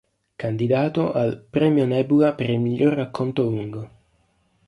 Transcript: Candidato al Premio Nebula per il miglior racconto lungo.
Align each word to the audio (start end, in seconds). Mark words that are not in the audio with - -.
Candidato 0.35 1.11
al 1.13 1.45
Premio 1.47 1.85
Nebula 1.85 2.33
per 2.33 2.49
il 2.49 2.59
miglior 2.59 2.93
racconto 2.93 3.43
lungo. 3.43 3.89